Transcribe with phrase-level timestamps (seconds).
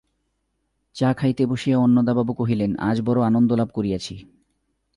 [0.95, 4.15] চা খাইতে বসিয়া অন্নদাবাবু কহিলেন, আজ বড়ো আনন্দলাভ করিয়াছি।